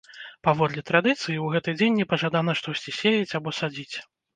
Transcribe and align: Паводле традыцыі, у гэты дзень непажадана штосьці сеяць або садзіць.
Паводле 0.47 0.83
традыцыі, 0.89 1.37
у 1.45 1.51
гэты 1.57 1.77
дзень 1.77 1.95
непажадана 2.03 2.59
штосьці 2.65 2.99
сеяць 3.01 3.35
або 3.41 3.59
садзіць. 3.63 3.97